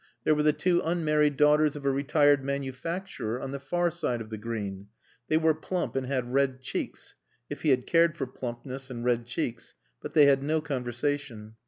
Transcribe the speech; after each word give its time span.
There 0.23 0.33
were 0.33 0.41
the 0.41 0.51
two 0.51 0.81
unmarried 0.83 1.37
daughters 1.37 1.75
of 1.75 1.85
a 1.85 1.91
retired 1.91 2.43
manufacturer 2.43 3.39
on 3.39 3.51
the 3.51 3.59
far 3.59 3.91
side 3.91 4.19
of 4.19 4.31
the 4.31 4.37
Green. 4.39 4.87
They 5.27 5.37
were 5.37 5.53
plump 5.53 5.95
and 5.95 6.07
had 6.07 6.33
red 6.33 6.59
cheeks, 6.59 7.13
if 7.51 7.61
he 7.61 7.69
had 7.69 7.85
cared 7.85 8.17
for 8.17 8.25
plumpness 8.25 8.89
and 8.89 9.05
red 9.05 9.27
cheeks; 9.27 9.75
but 10.01 10.13
they 10.15 10.25
had 10.25 10.41
no 10.41 10.59
conversation. 10.59 11.53